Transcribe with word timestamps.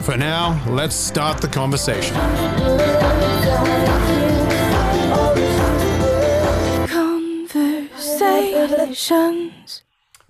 For 0.00 0.16
now, 0.16 0.62
let's 0.68 0.94
start 0.94 1.40
the 1.40 1.48
conversation. 1.48 2.14
Conversations. 8.56 9.82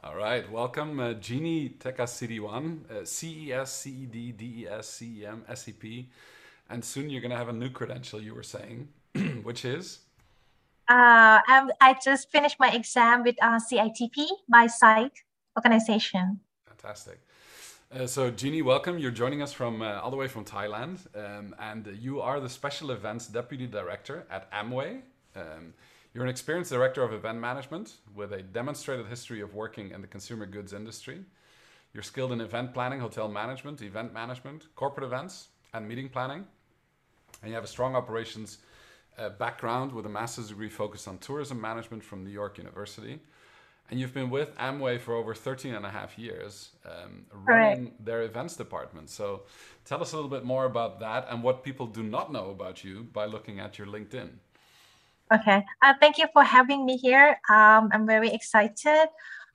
All 0.03 0.17
right, 0.17 0.51
welcome, 0.51 0.99
uh, 1.01 1.13
Jeannie 1.15 1.71
Techasiriwan, 1.79 2.91
uh, 2.91 3.05
CES, 3.05 3.71
CED, 3.71 4.37
DES, 4.37 4.87
CEM, 4.87 5.45
SCP, 5.51 6.07
and 6.71 6.85
soon 6.85 7.11
you're 7.11 7.21
going 7.21 7.31
to 7.31 7.37
have 7.37 7.49
a 7.49 7.53
new 7.53 7.69
credential. 7.71 8.21
You 8.21 8.35
were 8.35 8.43
saying, 8.43 8.89
which 9.43 9.65
is 9.65 10.01
Uh, 10.89 11.41
I'm, 11.47 11.71
I 11.81 11.97
just 12.03 12.31
finished 12.31 12.57
my 12.61 12.71
exam 12.71 13.23
with 13.25 13.37
uh, 13.43 13.59
CITP 13.59 14.27
by 14.49 14.67
SITE 14.69 15.13
organization. 15.59 16.41
fantastic. 16.67 17.21
Uh, 17.95 18.05
so, 18.05 18.33
Jeannie, 18.33 18.63
welcome. 18.63 18.99
You're 18.99 19.13
joining 19.13 19.43
us 19.43 19.53
from 19.53 19.81
uh, 19.81 20.01
all 20.01 20.11
the 20.11 20.17
way 20.17 20.27
from 20.27 20.45
Thailand, 20.45 20.99
um, 21.15 21.55
and 21.61 21.87
you 22.01 22.21
are 22.21 22.41
the 22.41 22.49
Special 22.49 22.91
Events 22.91 23.29
Deputy 23.29 23.69
Director 23.69 24.27
at 24.29 24.51
Amway. 24.51 25.03
Um, 25.37 25.73
you're 26.13 26.25
an 26.25 26.29
experienced 26.29 26.73
director 26.73 27.05
of 27.05 27.13
event 27.13 27.39
management 27.39 27.93
with 28.13 28.33
a 28.33 28.43
demonstrated 28.43 29.07
history 29.07 29.41
of 29.41 29.55
working 29.55 29.93
in 29.93 30.01
the 30.01 30.09
consumer 30.09 30.47
goods 30.47 30.73
industry. 30.73 31.21
You're 31.95 32.03
skilled 32.03 32.33
in 32.33 32.41
event 32.41 32.75
planning, 32.75 32.99
hotel 32.99 33.29
management, 33.29 33.81
event 33.83 34.13
management, 34.13 34.67
corporate 34.75 35.07
events, 35.07 35.47
and 35.73 35.87
meeting 35.87 36.09
planning. 36.09 36.45
And 37.41 37.51
you 37.51 37.55
have 37.55 37.65
a 37.65 37.69
strong 37.69 37.95
operations 37.95 38.59
uh, 39.17 39.29
background 39.29 39.93
with 39.93 40.07
a 40.07 40.11
master's 40.11 40.49
degree 40.49 40.69
focused 40.69 41.07
on 41.07 41.19
tourism 41.19 41.61
management 41.61 42.03
from 42.03 42.25
New 42.25 42.31
York 42.31 42.59
University. 42.59 43.21
And 43.91 44.01
you've 44.01 44.13
been 44.13 44.31
with 44.31 44.57
Amway 44.57 45.01
for 45.01 45.15
over 45.15 45.35
13 45.35 45.75
and 45.75 45.87
a 45.87 45.91
half 45.91 46.19
years, 46.19 46.71
um, 46.85 47.27
running 47.33 47.93
their 48.01 48.23
events 48.23 48.57
department. 48.57 49.11
So 49.11 49.43
tell 49.85 50.03
us 50.03 50.13
a 50.13 50.17
little 50.17 50.31
bit 50.31 50.45
more 50.45 50.65
about 50.65 50.99
that 51.01 51.27
and 51.31 51.43
what 51.43 51.63
people 51.63 51.87
do 51.87 52.03
not 52.03 52.33
know 52.33 52.51
about 52.51 52.83
you 52.83 53.07
by 53.13 53.27
looking 53.27 53.61
at 53.61 53.79
your 53.79 53.87
LinkedIn. 53.87 54.31
Okay. 55.33 55.65
Uh, 55.83 55.95
thank 56.01 56.19
you 56.19 56.27
for 56.33 56.43
having 56.43 56.85
me 56.85 56.97
here. 56.97 57.39
Um, 57.49 57.91
I'm 57.93 58.07
very 58.07 58.31
excited. 58.31 59.09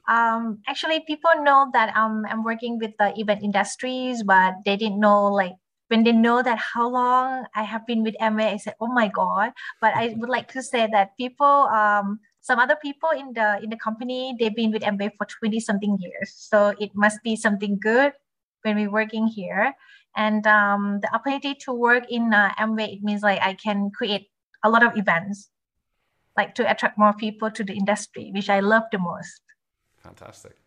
Um, 0.08 0.60
actually, 0.68 1.02
people 1.02 1.32
know 1.42 1.70
that 1.74 1.96
um, 1.96 2.26
I'm 2.28 2.44
working 2.44 2.80
with 2.80 2.92
the 3.00 3.18
event 3.18 3.44
industries, 3.44 4.24
but 4.24 4.56
they 4.66 4.76
didn't 4.76 5.00
know 5.00 5.28
like 5.28 5.54
when 5.88 6.04
they 6.04 6.12
know 6.12 6.42
that 6.42 6.58
how 6.58 6.90
long 6.90 7.46
I 7.54 7.64
have 7.64 7.86
been 7.86 8.04
with 8.04 8.16
Amway, 8.20 8.54
I 8.54 8.58
said, 8.58 8.76
"Oh 8.80 8.88
my 8.88 9.08
God!" 9.08 9.52
But 9.80 9.94
I 9.96 10.14
would 10.18 10.30
like 10.30 10.52
to 10.54 10.64
say 10.64 10.88
that 10.92 11.16
people, 11.18 11.68
um, 11.72 12.20
some 12.42 12.60
other 12.60 12.76
people 12.82 13.10
in 13.16 13.34
the 13.34 13.62
in 13.64 13.70
the 13.70 13.78
company, 13.78 14.36
they've 14.38 14.56
been 14.56 14.72
with 14.72 14.82
Amway 14.82 15.12
for 15.18 15.26
twenty 15.26 15.60
something 15.60 15.98
years. 16.02 16.34
So 16.34 16.74
it 16.80 16.92
must 16.94 17.22
be 17.24 17.36
something 17.36 17.78
good 17.80 18.14
when 18.64 18.76
we're 18.76 18.92
working 18.92 19.28
here. 19.28 19.74
And 20.16 20.46
um, 20.46 21.00
the 21.02 21.14
opportunity 21.14 21.56
to 21.66 21.74
work 21.74 22.10
in 22.10 22.34
uh, 22.34 22.52
Amway, 22.60 22.98
it 22.98 23.04
means 23.04 23.22
like 23.24 23.40
I 23.42 23.54
can 23.54 23.92
create 23.92 24.28
a 24.64 24.70
lot 24.70 24.84
of 24.84 24.98
events, 24.98 25.50
like 26.36 26.54
to 26.56 26.70
attract 26.70 26.98
more 26.98 27.14
people 27.14 27.50
to 27.52 27.64
the 27.64 27.74
industry, 27.74 28.32
which 28.34 28.50
I 28.50 28.60
love 28.60 28.84
the 28.92 29.00
most. 29.00 29.42
Fantastic. 30.04 30.58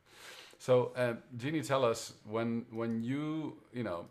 So, 0.59 0.93
uh, 0.97 1.15
Jeannie, 1.37 1.61
tell 1.61 1.85
us 1.85 2.15
when 2.25 2.65
when 2.71 3.03
you 3.03 3.59
you 3.73 3.83
know 3.83 4.07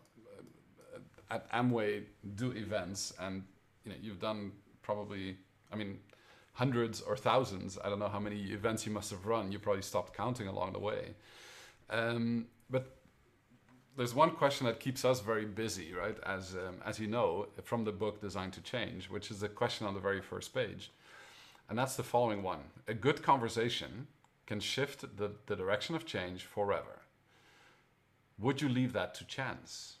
at 1.30 1.50
Amway 1.50 2.04
do 2.36 2.52
events, 2.52 3.12
and 3.18 3.42
you 3.84 3.90
know 3.90 3.98
you've 4.00 4.20
done 4.20 4.52
probably, 4.82 5.36
I 5.72 5.76
mean, 5.76 5.98
hundreds 6.54 7.00
or 7.00 7.16
thousands. 7.16 7.78
I 7.84 7.88
don't 7.88 7.98
know 7.98 8.08
how 8.08 8.20
many 8.20 8.40
events 8.52 8.86
you 8.86 8.92
must 8.92 9.10
have 9.10 9.26
run. 9.26 9.52
You 9.52 9.58
probably 9.58 9.82
stopped 9.82 10.16
counting 10.16 10.48
along 10.48 10.72
the 10.72 10.78
way. 10.78 11.14
Um, 11.90 12.46
but 12.70 12.96
there's 13.96 14.14
one 14.14 14.30
question 14.30 14.66
that 14.66 14.80
keeps 14.80 15.04
us 15.04 15.20
very 15.20 15.44
busy, 15.44 15.92
right? 15.92 16.16
As 16.24 16.54
um, 16.54 16.76
as 16.84 16.98
you 16.98 17.06
know 17.06 17.46
from 17.62 17.84
the 17.84 17.92
book 17.92 18.20
Designed 18.20 18.52
to 18.54 18.60
Change, 18.60 19.10
which 19.10 19.30
is 19.30 19.40
the 19.40 19.48
question 19.48 19.86
on 19.86 19.94
the 19.94 20.00
very 20.00 20.20
first 20.20 20.54
page, 20.54 20.90
and 21.68 21.78
that's 21.78 21.96
the 21.96 22.02
following 22.02 22.42
one: 22.42 22.60
A 22.88 22.94
good 22.94 23.22
conversation 23.22 24.06
can 24.46 24.60
shift 24.60 25.16
the, 25.16 25.32
the 25.46 25.56
direction 25.56 25.94
of 25.94 26.04
change 26.04 26.44
forever. 26.44 27.02
Would 28.38 28.60
you 28.60 28.68
leave 28.68 28.92
that 28.92 29.14
to 29.14 29.24
chance? 29.24 29.96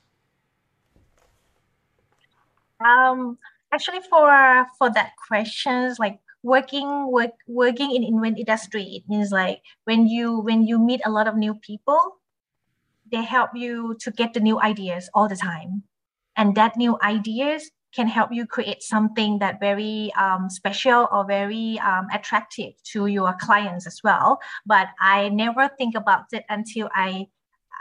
Um, 2.80 3.38
actually, 3.72 4.00
for 4.10 4.66
for 4.78 4.90
that 4.90 5.12
questions, 5.28 5.98
like 5.98 6.18
working 6.44 7.10
work 7.10 7.32
working 7.48 7.90
in 7.96 8.04
event 8.04 8.38
industry, 8.38 8.84
it 9.00 9.04
means 9.08 9.32
like 9.32 9.62
when 9.84 10.06
you 10.06 10.38
when 10.40 10.62
you 10.62 10.78
meet 10.78 11.00
a 11.04 11.10
lot 11.10 11.26
of 11.26 11.36
new 11.36 11.54
people, 11.54 11.98
they 13.10 13.24
help 13.24 13.50
you 13.54 13.96
to 14.00 14.12
get 14.12 14.34
the 14.34 14.40
new 14.40 14.60
ideas 14.60 15.10
all 15.14 15.26
the 15.26 15.36
time, 15.36 15.82
and 16.36 16.54
that 16.54 16.76
new 16.76 16.98
ideas 17.02 17.70
can 17.94 18.08
help 18.08 18.30
you 18.32 18.44
create 18.44 18.82
something 18.82 19.38
that 19.38 19.60
very 19.60 20.12
um, 20.18 20.50
special 20.50 21.08
or 21.12 21.24
very 21.24 21.78
um, 21.78 22.08
attractive 22.12 22.74
to 22.82 23.06
your 23.06 23.34
clients 23.40 23.86
as 23.86 24.00
well. 24.02 24.40
But 24.66 24.88
I 25.00 25.28
never 25.28 25.70
think 25.78 25.94
about 25.94 26.24
it 26.32 26.44
until 26.50 26.90
I 26.94 27.28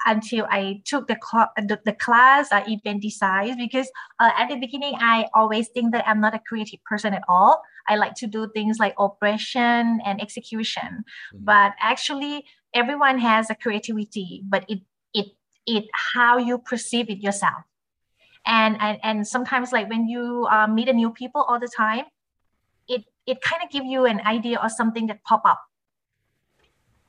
until 0.06 0.46
I 0.50 0.82
took 0.86 1.08
the, 1.08 1.18
cl- 1.22 1.52
the, 1.56 1.80
the 1.86 1.94
class 1.94 2.52
uh, 2.52 2.64
event 2.68 3.02
design 3.02 3.58
because 3.58 3.90
uh, 4.20 4.32
at 4.38 4.50
the 4.50 4.58
beginning 4.58 4.96
I 5.00 5.28
always 5.34 5.70
think 5.70 5.94
that 5.94 6.08
I'm 6.08 6.20
not 6.20 6.36
a 6.36 6.42
creative 6.46 6.84
person 6.84 7.14
at 7.14 7.24
all. 7.28 7.62
I 7.88 7.96
like 7.96 8.16
to 8.16 8.28
do 8.28 8.50
things 8.54 8.80
like 8.80 8.94
operation 8.98 10.00
and 10.06 10.22
execution, 10.22 11.04
mm-hmm. 11.04 11.44
but 11.44 11.74
actually 11.80 12.46
everyone 12.74 13.20
has 13.20 13.50
a 13.50 13.56
creativity, 13.56 14.44
but 14.48 14.66
it 14.68 14.82
it 15.14 15.28
it 15.66 15.86
how 16.14 16.38
you 16.38 16.58
perceive 16.58 17.10
it 17.10 17.20
yourself. 17.20 17.64
And 18.46 18.78
and, 18.80 19.00
and 19.04 19.28
sometimes 19.28 19.72
like 19.72 19.90
when 19.90 20.08
you 20.08 20.48
uh, 20.52 20.68
meet 20.68 20.90
a 20.90 20.94
new 20.94 21.12
people 21.12 21.42
all 21.42 21.60
the 21.60 21.72
time, 21.76 22.06
it 22.88 23.06
it 23.26 23.42
kind 23.42 23.64
of 23.64 23.70
give 23.70 23.86
you 23.86 24.06
an 24.06 24.22
idea 24.26 24.60
or 24.62 24.70
something 24.70 25.08
that 25.08 25.24
pop 25.24 25.42
up 25.46 25.62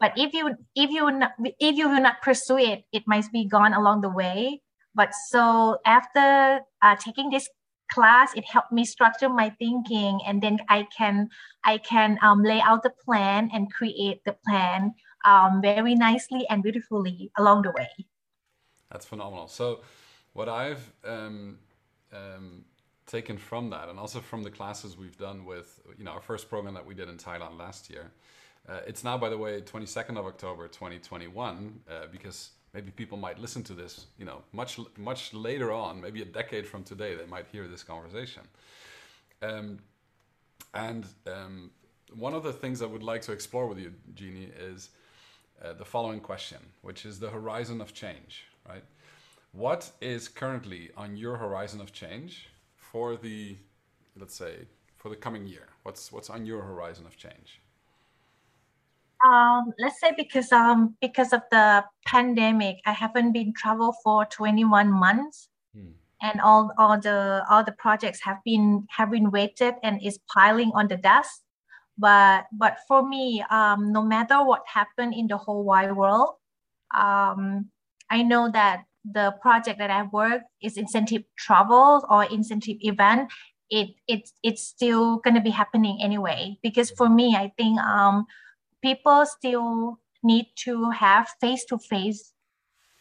but 0.01 0.13
if 0.17 0.35
you 0.35 0.55
if 0.75 0.91
you 0.91 1.11
not, 1.11 1.33
if 1.59 1.77
you 1.77 1.89
will 1.89 2.01
not 2.01 2.21
pursue 2.23 2.59
it 2.59 2.85
it 2.93 3.05
might 3.07 3.25
be 3.33 3.47
gone 3.47 3.73
along 3.73 4.01
the 4.01 4.09
way 4.09 4.61
but 4.95 5.15
so 5.31 5.79
after 5.87 6.61
uh, 6.83 6.97
taking 6.97 7.31
this 7.31 7.49
class 7.91 8.35
it 8.35 8.45
helped 8.45 8.73
me 8.73 8.85
structure 8.85 9.29
my 9.29 9.51
thinking 9.59 10.19
and 10.27 10.43
then 10.43 10.59
i 10.69 10.87
can 10.97 11.29
i 11.65 11.79
can 11.79 12.19
um, 12.23 12.43
lay 12.43 12.61
out 12.61 12.83
the 12.83 12.93
plan 13.05 13.51
and 13.53 13.73
create 13.73 14.25
the 14.25 14.37
plan 14.47 14.93
um, 15.25 15.63
very 15.63 15.95
nicely 15.95 16.47
and 16.51 16.63
beautifully 16.63 17.31
along 17.39 17.63
the 17.63 17.71
way. 17.71 17.89
That's 18.91 19.07
phenomenal. 19.07 19.49
So 19.49 19.81
what 20.33 20.49
i've 20.49 20.93
um, 21.05 21.59
um 22.13 22.65
taken 23.07 23.37
from 23.37 23.69
that 23.69 23.91
and 23.91 23.99
also 23.99 24.19
from 24.19 24.43
the 24.43 24.51
classes 24.51 24.97
we've 24.97 25.19
done 25.19 25.45
with 25.45 25.81
you 25.99 26.05
know 26.05 26.13
our 26.13 26.23
first 26.23 26.49
program 26.49 26.73
that 26.73 26.87
we 26.87 26.95
did 26.95 27.07
in 27.07 27.19
thailand 27.19 27.59
last 27.59 27.91
year 27.91 28.11
uh, 28.69 28.81
it's 28.87 29.05
now, 29.05 29.19
by 29.19 29.29
the 29.29 29.37
way, 29.37 29.61
22nd 29.61 30.19
of 30.19 30.25
October 30.27 30.69
2021, 30.69 31.81
uh, 31.89 32.07
because 32.11 32.51
maybe 32.75 32.91
people 32.91 33.17
might 33.17 33.39
listen 33.39 33.63
to 33.63 33.73
this, 33.73 34.07
you 34.19 34.25
know, 34.25 34.43
much 34.53 34.79
much 34.99 35.33
later 35.33 35.73
on, 35.73 36.01
maybe 36.01 36.21
a 36.23 36.27
decade 36.27 36.67
from 36.67 36.83
today, 36.83 37.15
they 37.15 37.27
might 37.27 37.47
hear 37.53 37.69
this 37.69 37.83
conversation. 37.83 38.43
Um, 39.41 39.79
and 40.75 41.07
um, 41.27 41.71
one 42.13 42.35
of 42.35 42.43
the 42.43 42.53
things 42.53 42.83
I 42.83 42.87
would 42.87 43.03
like 43.03 43.23
to 43.23 43.33
explore 43.33 43.67
with 43.67 43.79
you, 43.79 43.93
Jeannie, 44.15 44.51
is 44.59 44.91
uh, 45.65 45.73
the 45.75 45.85
following 45.85 46.21
question, 46.21 46.59
which 46.83 47.07
is 47.07 47.21
the 47.21 47.31
horizon 47.31 47.81
of 47.81 47.95
change, 47.95 48.45
right? 48.69 48.83
What 49.53 49.93
is 50.01 50.29
currently 50.29 50.91
on 50.97 51.17
your 51.17 51.37
horizon 51.37 51.81
of 51.81 51.93
change 51.93 52.49
for 52.77 53.17
the, 53.17 53.57
let's 54.19 54.35
say, 54.35 54.67
for 54.97 55.09
the 55.09 55.17
coming 55.17 55.47
year? 55.47 55.69
What's 55.85 56.11
what's 56.11 56.29
on 56.29 56.45
your 56.45 56.63
horizon 56.63 57.07
of 57.07 57.17
change? 57.17 57.61
Um, 59.25 59.73
let's 59.79 59.99
say 60.01 60.13
because 60.17 60.53
um 60.53 60.97
because 61.01 61.33
of 61.33 61.43
the 61.51 61.85
pandemic, 62.07 62.77
I 62.87 62.93
haven't 62.93 63.33
been 63.33 63.53
travel 63.55 63.95
for 64.05 64.27
21 64.27 64.91
months. 64.93 65.49
Hmm. 65.75 65.99
and 66.23 66.41
all 66.41 66.71
all 66.79 66.97
the 67.01 67.43
all 67.51 67.65
the 67.65 67.75
projects 67.75 68.21
have 68.23 68.39
been 68.45 68.87
have 68.89 69.11
been 69.11 69.31
weighted 69.31 69.75
and 69.83 70.01
is 70.01 70.19
piling 70.33 70.71
on 70.75 70.87
the 70.87 70.97
desk 70.97 71.43
but 71.99 72.47
but 72.53 72.79
for 72.89 73.07
me 73.07 73.45
um, 73.51 73.93
no 73.93 74.03
matter 74.03 74.43
what 74.45 74.63
happened 74.67 75.15
in 75.15 75.27
the 75.27 75.37
whole 75.37 75.65
wide 75.65 75.95
world 75.95 76.39
um, 76.95 77.67
i 78.11 78.23
know 78.23 78.51
that 78.51 78.85
the 79.05 79.35
project 79.43 79.79
that 79.79 79.91
i 79.91 80.03
work 80.13 80.43
is 80.63 80.77
incentive 80.77 81.23
travel 81.37 82.05
or 82.09 82.25
incentive 82.25 82.77
event 82.81 83.31
it, 83.71 83.91
it 84.09 84.31
it's 84.43 84.63
still 84.63 85.19
going 85.19 85.35
to 85.35 85.41
be 85.41 85.51
happening 85.51 85.99
anyway 86.03 86.57
because 86.63 86.91
for 86.91 87.09
me 87.09 87.37
i 87.37 87.53
think 87.57 87.79
um, 87.81 88.25
people 88.85 89.25
still 89.25 89.99
need 90.23 90.47
to 90.57 90.91
have 90.91 91.27
face 91.41 91.65
to 91.65 91.79
face 91.79 92.35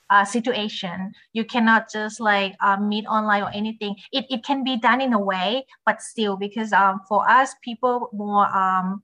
uh, 0.09 0.23
situation. 0.23 1.11
You 1.33 1.43
cannot 1.43 1.91
just 1.91 2.21
like 2.21 2.55
uh, 2.61 2.77
meet 2.77 3.05
online 3.05 3.43
or 3.43 3.51
anything. 3.53 3.95
It, 4.13 4.25
it 4.29 4.45
can 4.45 4.63
be 4.63 4.77
done 4.77 5.01
in 5.01 5.11
a 5.11 5.19
way, 5.19 5.65
but 5.85 6.01
still 6.01 6.37
because 6.37 6.71
um, 6.71 7.01
for 7.09 7.29
us, 7.29 7.53
people 7.61 8.09
more, 8.13 8.47
um, 8.55 9.03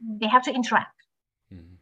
they 0.00 0.26
have 0.26 0.42
to 0.44 0.54
interact. 0.54 0.96
Mm-hmm. 1.52 1.74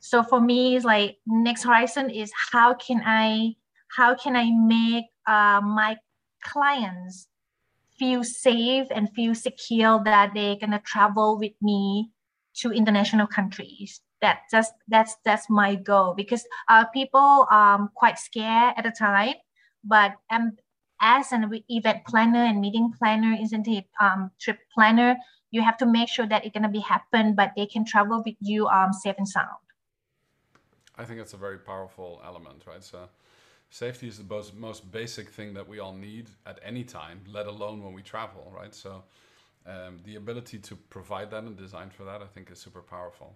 So 0.00 0.24
for 0.24 0.40
me, 0.40 0.74
it's 0.74 0.84
like 0.84 1.18
next 1.26 1.62
horizon 1.62 2.10
is 2.10 2.32
how 2.52 2.74
can 2.74 3.02
I, 3.06 3.54
how 3.96 4.16
can 4.16 4.34
I 4.34 4.50
make 4.50 5.04
uh, 5.28 5.60
my 5.62 5.96
clients 6.42 7.28
feel 7.98 8.24
safe 8.24 8.88
and 8.90 9.08
feel 9.14 9.34
secure 9.34 10.02
that 10.04 10.32
they're 10.34 10.56
gonna 10.56 10.82
travel 10.84 11.38
with 11.38 11.54
me 11.62 12.10
to 12.62 12.72
international 12.72 13.26
countries. 13.26 14.00
That 14.22 14.40
just 14.50 14.72
that's 14.88 15.16
that's 15.24 15.50
my 15.50 15.74
goal 15.74 16.14
because 16.14 16.44
uh, 16.68 16.86
people 16.86 17.46
um 17.50 17.90
quite 17.94 18.18
scared 18.18 18.74
at 18.76 18.84
the 18.84 18.90
time 18.90 19.34
but 19.84 20.12
um 20.30 20.52
as 21.00 21.32
an 21.32 21.50
event 21.68 22.04
planner 22.06 22.42
and 22.42 22.60
meeting 22.60 22.92
planner 22.98 23.36
isn't 23.40 23.68
it 23.68 23.84
um 24.00 24.30
trip 24.40 24.58
planner 24.74 25.16
you 25.50 25.62
have 25.62 25.76
to 25.76 25.86
make 25.86 26.08
sure 26.08 26.26
that 26.26 26.44
it's 26.44 26.58
to 26.58 26.68
be 26.68 26.80
happen 26.80 27.34
but 27.34 27.52
they 27.56 27.66
can 27.66 27.84
travel 27.84 28.22
with 28.24 28.34
you 28.40 28.66
um 28.68 28.92
safe 28.92 29.14
and 29.18 29.28
sound. 29.28 29.48
I 30.96 31.04
think 31.04 31.18
that's 31.18 31.34
a 31.34 31.38
very 31.38 31.58
powerful 31.58 32.20
element 32.24 32.64
right? 32.66 32.82
So 32.82 33.08
safety 33.70 34.08
is 34.08 34.18
the 34.18 34.24
most, 34.24 34.54
most 34.54 34.90
basic 34.90 35.28
thing 35.28 35.54
that 35.54 35.68
we 35.68 35.78
all 35.78 35.92
need 35.92 36.30
at 36.46 36.58
any 36.64 36.84
time 36.84 37.20
let 37.30 37.46
alone 37.46 37.84
when 37.84 37.92
we 37.92 38.02
travel 38.02 38.52
right? 38.56 38.74
So 38.74 39.04
um, 39.66 39.98
the 40.04 40.16
ability 40.16 40.58
to 40.58 40.76
provide 40.76 41.30
that 41.30 41.44
and 41.44 41.56
design 41.56 41.90
for 41.90 42.04
that 42.04 42.22
i 42.22 42.26
think 42.26 42.50
is 42.50 42.58
super 42.58 42.82
powerful 42.82 43.34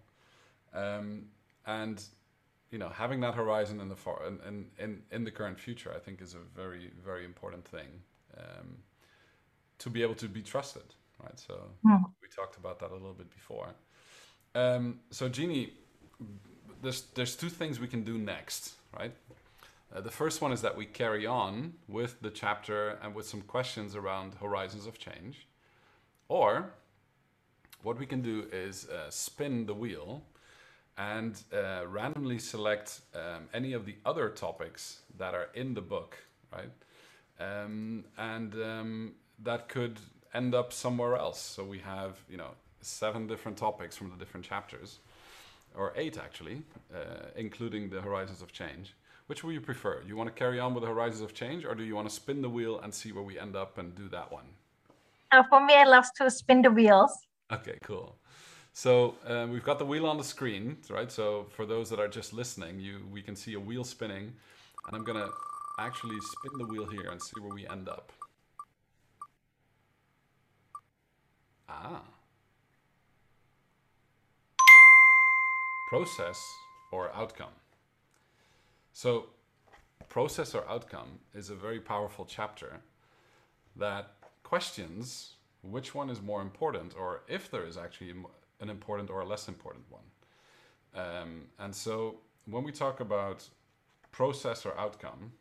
um, 0.73 1.25
and 1.67 2.03
you 2.71 2.79
know, 2.79 2.89
having 2.89 3.21
that 3.21 3.35
horizon 3.35 3.81
in 3.81 3.89
the 3.89 3.97
far 3.97 4.23
in, 4.27 4.67
in, 4.79 5.03
in 5.11 5.25
the 5.25 5.31
current 5.31 5.59
future, 5.59 5.93
I 5.95 5.99
think, 5.99 6.23
is 6.23 6.35
a 6.35 6.39
very 6.57 6.91
very 7.05 7.25
important 7.25 7.67
thing 7.67 7.89
um, 8.39 8.79
to 9.79 9.91
be 9.91 10.03
able 10.03 10.15
to 10.17 10.29
be 10.29 10.43
trusted, 10.43 10.95
right? 11.23 11.39
So 11.39 11.55
mm. 11.85 12.05
we 12.23 12.29
talked 12.29 12.57
about 12.57 12.79
that 12.81 12.91
a 12.91 12.95
little 12.95 13.15
bit 13.15 13.31
before. 13.31 13.75
Um, 14.55 15.01
so 15.11 15.29
Jeannie, 15.29 15.73
there's 16.81 17.03
there's 17.15 17.35
two 17.35 17.49
things 17.49 17.81
we 17.81 17.89
can 17.89 18.05
do 18.05 18.19
next, 18.19 18.75
right? 18.97 19.15
Uh, 19.93 20.01
the 20.01 20.11
first 20.11 20.41
one 20.41 20.53
is 20.53 20.63
that 20.63 20.77
we 20.77 20.87
carry 20.87 21.27
on 21.27 21.75
with 21.89 22.23
the 22.23 22.31
chapter 22.31 22.99
and 23.03 23.17
with 23.17 23.27
some 23.27 23.41
questions 23.43 23.97
around 23.97 24.35
horizons 24.35 24.87
of 24.87 24.97
change, 24.97 25.49
or 26.31 26.71
what 27.83 27.99
we 27.99 28.07
can 28.07 28.23
do 28.23 28.47
is 28.53 28.89
uh, 28.89 29.11
spin 29.11 29.67
the 29.67 29.75
wheel 29.75 30.23
and 30.97 31.43
uh, 31.53 31.87
randomly 31.89 32.39
select 32.39 33.01
um, 33.15 33.49
any 33.53 33.73
of 33.73 33.85
the 33.85 33.97
other 34.07 34.29
topics 34.29 35.01
that 35.19 35.35
are 35.35 35.49
in 35.55 35.75
the 35.75 35.81
book, 35.81 36.17
right? 36.53 36.71
Um, 37.41 38.05
and 38.17 38.55
um, 38.55 39.13
that 39.43 39.69
could 39.69 39.99
end 40.33 40.55
up 40.55 40.73
somewhere 40.73 41.17
else. 41.17 41.41
So 41.41 41.65
we 41.65 41.79
have, 41.79 42.19
you 42.31 42.37
know, 42.37 42.51
seven 42.81 43.27
different 43.27 43.59
topics 43.59 43.97
from 43.97 44.11
the 44.11 44.17
different 44.17 44.47
chapters, 44.47 45.01
or 45.75 45.93
eight 45.97 46.17
actually, 46.17 46.63
uh, 46.95 47.27
including 47.35 47.91
the 47.91 48.01
Horizons 48.01 48.41
of 48.41 48.53
Change. 48.53 48.95
Which 49.27 49.43
will 49.43 49.53
you 49.53 49.61
prefer? 49.61 50.03
You 50.07 50.17
want 50.17 50.29
to 50.29 50.39
carry 50.39 50.61
on 50.61 50.75
with 50.75 50.85
the 50.85 50.91
Horizons 50.91 51.23
of 51.23 51.35
Change, 51.35 51.65
or 51.65 51.75
do 51.75 51.83
you 51.83 51.97
want 51.97 52.09
to 52.09 52.15
spin 52.15 52.41
the 52.41 52.51
wheel 52.51 52.79
and 52.79 52.95
see 52.95 53.11
where 53.11 53.25
we 53.25 53.39
end 53.39 53.57
up 53.57 53.79
and 53.79 53.97
do 53.97 54.09
that 54.11 54.31
one? 54.31 54.47
Uh, 55.33 55.43
for 55.49 55.65
me, 55.65 55.75
I 55.75 55.85
love 55.85 56.07
to 56.17 56.31
spin 56.31 56.63
the 56.63 56.71
wheels. 56.71 57.13
Okay, 57.53 57.79
cool. 57.83 58.17
So 58.73 59.17
um, 59.27 59.51
we've 59.51 59.65
got 59.65 59.79
the 59.79 59.85
wheel 59.85 60.07
on 60.07 60.17
the 60.17 60.25
screen, 60.25 60.79
right? 60.89 61.11
So 61.11 61.47
for 61.51 61.67
those 61.67 61.91
that 61.91 61.99
are 61.99 62.09
just 62.09 62.33
listening, 62.33 62.79
you 62.79 63.07
we 63.11 63.23
can 63.23 63.35
see 63.35 63.55
a 63.55 63.61
wheel 63.61 63.85
spinning, 63.85 64.33
and 64.87 64.97
I'm 64.97 65.05
gonna 65.05 65.29
actually 65.79 66.17
spin 66.21 66.59
the 66.59 66.67
wheel 66.67 66.87
here 66.87 67.11
and 67.11 67.21
see 67.21 67.41
where 67.41 67.53
we 67.53 67.67
end 67.67 67.89
up. 67.89 68.13
Ah. 71.69 72.03
Process 75.89 76.39
or 76.93 77.13
outcome. 77.15 77.53
So 78.93 79.27
process 80.09 80.55
or 80.55 80.69
outcome 80.69 81.19
is 81.35 81.51
a 81.51 81.55
very 81.55 81.81
powerful 81.81 82.25
chapter 82.25 82.81
that 83.77 84.13
questions 84.51 85.35
which 85.63 85.95
one 85.95 86.11
is 86.11 86.21
more 86.21 86.43
important 86.43 86.93
or 86.99 87.23
if 87.29 87.49
there 87.53 87.65
is 87.65 87.77
actually 87.77 88.13
an 88.59 88.69
important 88.69 89.09
or 89.09 89.21
a 89.21 89.25
less 89.25 89.47
important 89.47 89.85
one. 89.99 90.09
Um, 91.05 91.31
and 91.61 91.73
so 91.73 92.17
when 92.47 92.65
we 92.65 92.73
talk 92.73 92.99
about 92.99 93.49
process 94.11 94.67
or 94.67 94.77
outcome, 94.77 95.33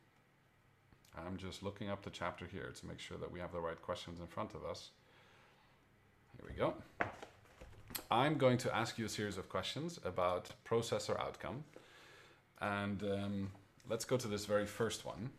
I'm 1.18 1.38
just 1.38 1.64
looking 1.64 1.90
up 1.90 2.04
the 2.04 2.12
chapter 2.12 2.46
here 2.46 2.72
to 2.80 2.86
make 2.86 3.00
sure 3.00 3.18
that 3.18 3.32
we 3.32 3.40
have 3.40 3.52
the 3.52 3.60
right 3.60 3.82
questions 3.82 4.20
in 4.20 4.28
front 4.28 4.54
of 4.54 4.64
us. 4.64 4.92
Here 6.36 6.48
we 6.48 6.56
go. 6.56 6.76
I'm 8.12 8.38
going 8.38 8.60
to 8.60 8.76
ask 8.76 9.00
you 9.00 9.06
a 9.06 9.10
series 9.10 9.38
of 9.40 9.50
questions 9.50 10.00
about 10.06 10.52
process 10.64 11.10
or 11.10 11.20
outcome. 11.20 11.64
And 12.62 13.02
um, 13.02 13.52
let's 13.90 14.06
go 14.06 14.18
to 14.18 14.28
this 14.28 14.46
very 14.46 14.68
first 14.68 15.04
one, 15.04 15.32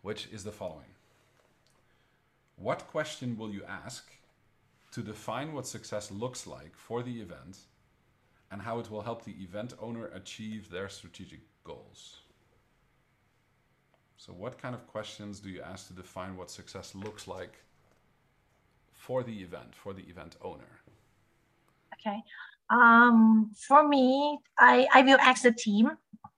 which 0.00 0.28
is 0.32 0.44
the 0.44 0.52
following 0.52 0.93
What 2.56 2.86
question 2.86 3.36
will 3.36 3.50
you 3.50 3.64
ask 3.64 4.10
to 4.92 5.02
define 5.02 5.52
what 5.52 5.66
success 5.66 6.10
looks 6.10 6.46
like 6.46 6.76
for 6.76 7.02
the 7.02 7.20
event 7.20 7.58
and 8.54 8.62
how 8.62 8.78
it 8.78 8.88
will 8.88 9.02
help 9.02 9.24
the 9.24 9.34
event 9.42 9.74
owner 9.80 10.06
achieve 10.14 10.70
their 10.70 10.88
strategic 10.88 11.40
goals. 11.64 12.20
So, 14.16 14.32
what 14.32 14.56
kind 14.62 14.74
of 14.74 14.86
questions 14.86 15.40
do 15.40 15.50
you 15.50 15.60
ask 15.60 15.88
to 15.88 15.94
define 15.94 16.36
what 16.36 16.50
success 16.50 16.94
looks 16.94 17.26
like 17.26 17.56
for 18.92 19.24
the 19.24 19.42
event, 19.42 19.74
for 19.74 19.92
the 19.92 20.02
event 20.02 20.36
owner? 20.40 20.78
Okay. 21.94 22.22
Um, 22.70 23.50
for 23.56 23.86
me, 23.86 24.38
I, 24.58 24.86
I 24.94 25.02
will 25.02 25.18
ask 25.20 25.42
the 25.42 25.52
team, 25.52 25.90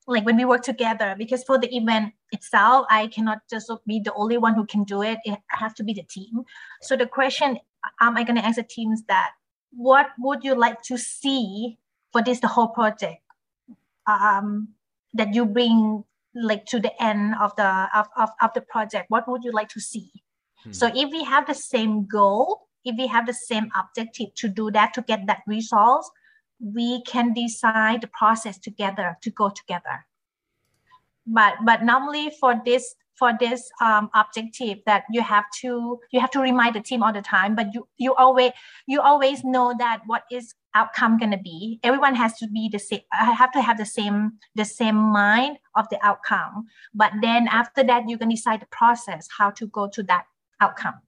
like 0.06 0.24
when 0.24 0.36
we 0.36 0.44
work 0.44 0.62
together, 0.62 1.14
because 1.18 1.42
for 1.44 1.58
the 1.58 1.74
event 1.74 2.14
itself, 2.30 2.86
I 2.90 3.08
cannot 3.08 3.38
just 3.50 3.70
be 3.86 4.00
the 4.00 4.14
only 4.14 4.38
one 4.38 4.54
who 4.54 4.64
can 4.64 4.84
do 4.84 5.02
it. 5.02 5.18
It 5.24 5.38
has 5.48 5.72
to 5.74 5.84
be 5.84 5.92
the 5.92 6.04
team. 6.04 6.44
So 6.82 6.96
the 6.96 7.06
question 7.06 7.58
am 8.00 8.16
I 8.16 8.24
going 8.24 8.36
to 8.36 8.44
ask 8.44 8.56
the 8.56 8.62
teams 8.62 9.02
that 9.08 9.30
what 9.72 10.08
would 10.18 10.44
you 10.44 10.54
like 10.54 10.82
to 10.82 10.96
see 10.96 11.78
for 12.12 12.22
this 12.22 12.40
the 12.40 12.48
whole 12.48 12.68
project 12.68 13.20
um, 14.06 14.68
that 15.14 15.34
you 15.34 15.44
bring 15.44 16.04
like 16.34 16.66
to 16.66 16.78
the 16.78 17.02
end 17.02 17.34
of 17.40 17.54
the 17.56 17.88
of, 17.94 18.08
of, 18.16 18.30
of 18.40 18.50
the 18.54 18.60
project 18.60 19.06
what 19.08 19.26
would 19.28 19.42
you 19.42 19.52
like 19.52 19.68
to 19.68 19.80
see 19.80 20.10
hmm. 20.64 20.72
so 20.72 20.90
if 20.94 21.10
we 21.10 21.24
have 21.24 21.46
the 21.46 21.54
same 21.54 22.06
goal 22.06 22.68
if 22.84 22.94
we 22.98 23.06
have 23.06 23.26
the 23.26 23.32
same 23.32 23.70
objective 23.78 24.34
to 24.34 24.48
do 24.48 24.70
that 24.70 24.92
to 24.92 25.02
get 25.02 25.26
that 25.26 25.40
results 25.46 26.10
we 26.60 27.02
can 27.02 27.32
design 27.32 28.00
the 28.00 28.08
process 28.08 28.58
together 28.58 29.18
to 29.22 29.30
go 29.30 29.50
together. 29.50 30.06
But 31.26 31.54
but 31.64 31.82
normally 31.82 32.30
for 32.40 32.60
this 32.64 32.94
for 33.18 33.32
this 33.40 33.70
um, 33.80 34.10
objective 34.14 34.78
that 34.86 35.04
you 35.10 35.22
have 35.22 35.44
to 35.60 35.98
you 36.12 36.20
have 36.20 36.30
to 36.30 36.40
remind 36.40 36.74
the 36.74 36.80
team 36.80 37.02
all 37.02 37.12
the 37.12 37.22
time 37.22 37.54
but 37.54 37.72
you 37.72 37.88
you 37.96 38.14
always 38.14 38.52
you 38.86 39.00
always 39.00 39.42
know 39.42 39.74
that 39.78 40.02
what 40.06 40.24
is 40.30 40.54
outcome 40.76 41.16
going 41.16 41.30
to 41.30 41.38
be. 41.38 41.80
Everyone 41.82 42.14
has 42.14 42.36
to 42.38 42.46
be 42.48 42.68
the 42.70 42.78
same 42.78 43.00
i 43.12 43.32
have 43.32 43.50
to 43.52 43.62
have 43.62 43.78
the 43.78 43.86
same 43.86 44.32
the 44.54 44.64
same 44.64 44.96
mind 44.96 45.58
of 45.74 45.88
the 45.90 45.98
outcome. 46.06 46.66
But 46.94 47.12
then 47.22 47.48
after 47.48 47.82
that 47.84 48.08
you 48.08 48.18
can 48.18 48.28
decide 48.28 48.60
the 48.60 48.70
process 48.70 49.28
how 49.38 49.50
to 49.52 49.66
go 49.66 49.88
to 49.88 50.02
that 50.04 50.24
outcome 50.60 51.00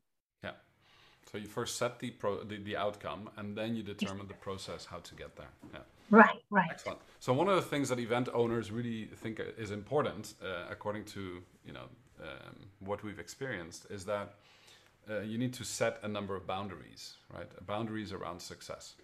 so 1.30 1.38
you 1.38 1.47
first 1.47 1.76
set 1.76 1.99
the 1.99 2.11
pro 2.11 2.42
the, 2.44 2.56
the 2.58 2.76
outcome 2.76 3.30
and 3.37 3.56
then 3.56 3.75
you 3.76 3.82
determine 3.82 4.26
the 4.26 4.35
process 4.35 4.87
how 4.87 4.99
to 4.99 5.14
get 5.14 5.37
there 5.37 5.52
yeah 5.73 5.80
Right, 6.11 6.42
right. 6.50 6.68
Excellent. 6.70 7.00
So 7.20 7.32
one 7.32 7.49
of 7.49 7.56
the 7.56 7.62
things 7.62 7.90
that 7.90 7.99
event 7.99 8.28
owners 8.32 8.70
really 8.70 9.06
think 9.16 9.40
is 9.58 9.70
important, 9.70 10.35
uh, 10.42 10.64
according 10.70 11.04
to 11.06 11.42
you 11.64 11.73
know 11.73 11.88
um, 12.23 12.66
what 12.80 13.02
we've 13.02 13.18
experienced, 13.18 13.87
is 13.90 14.04
that 14.06 14.35
uh, 15.11 15.20
you 15.20 15.38
need 15.38 15.52
to 15.54 15.64
set 15.64 15.99
a 16.02 16.08
number 16.08 16.35
of 16.35 16.47
boundaries, 16.47 17.16
right? 17.35 17.49
Boundaries 17.66 18.12
around 18.12 18.40
success. 18.40 18.94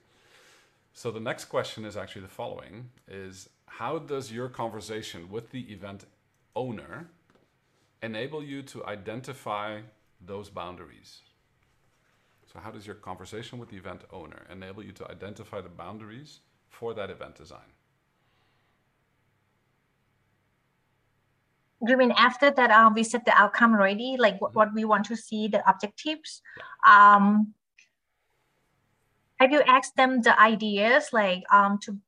So 0.94 1.10
the 1.10 1.20
next 1.20 1.46
question 1.46 1.84
is 1.84 1.96
actually 1.96 2.22
the 2.22 2.28
following: 2.28 2.90
is 3.06 3.50
how 3.66 3.98
does 3.98 4.32
your 4.32 4.48
conversation 4.48 5.30
with 5.30 5.50
the 5.50 5.72
event 5.72 6.06
owner 6.56 7.08
enable 8.02 8.42
you 8.42 8.62
to 8.62 8.84
identify 8.86 9.80
those 10.24 10.48
boundaries? 10.48 11.20
So, 12.54 12.60
how 12.60 12.70
does 12.70 12.86
your 12.86 12.94
conversation 12.94 13.58
with 13.58 13.68
the 13.68 13.76
event 13.76 14.02
owner 14.12 14.46
enable 14.50 14.84
you 14.84 14.92
to 14.92 15.10
identify 15.10 15.60
the 15.60 15.68
boundaries 15.68 16.40
for 16.68 16.94
that 16.94 17.10
event 17.10 17.34
design? 17.34 17.72
You 21.86 21.96
mean 21.96 22.12
after 22.12 22.50
that 22.52 22.70
um, 22.70 22.94
we 22.94 23.02
set 23.02 23.24
the 23.24 23.36
outcome 23.36 23.74
already, 23.74 24.16
like 24.18 24.40
what, 24.40 24.54
what 24.54 24.72
we 24.72 24.84
want 24.84 25.04
to 25.06 25.16
see, 25.16 25.48
the 25.48 25.68
objectives? 25.68 26.40
Um, 26.86 27.54
I 29.40 29.46
will 29.46 29.64
ask 29.66 29.92
them 29.96 30.22
the 30.22 30.40
ideas, 30.40 31.08
like 31.12 31.42
um, 31.52 31.78
to 31.82 31.98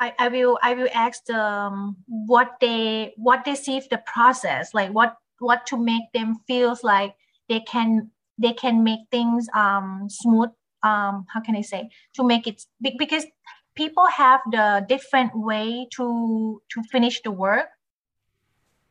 I, 0.00 0.12
I 0.18 0.28
will 0.28 0.58
I 0.60 0.74
will 0.74 0.88
ask 0.92 1.24
them 1.24 1.96
what 2.06 2.56
they 2.60 3.14
what 3.16 3.44
they 3.44 3.54
see 3.54 3.76
if 3.76 3.88
the 3.88 4.02
process, 4.04 4.74
like 4.74 4.90
what 4.90 5.16
what 5.38 5.66
to 5.66 5.78
make 5.78 6.12
them 6.12 6.40
feels 6.48 6.82
like 6.82 7.14
they 7.48 7.60
can 7.60 8.10
they 8.38 8.52
can 8.52 8.82
make 8.82 9.00
things 9.10 9.46
um 9.54 10.06
smooth 10.08 10.50
um 10.82 11.26
how 11.32 11.40
can 11.40 11.56
I 11.56 11.62
say 11.62 11.88
to 12.14 12.24
make 12.24 12.46
it 12.46 12.64
because 12.98 13.26
people 13.74 14.06
have 14.06 14.40
the 14.50 14.84
different 14.88 15.32
way 15.34 15.86
to 15.96 16.62
to 16.70 16.82
finish 16.90 17.22
the 17.22 17.30
work 17.30 17.68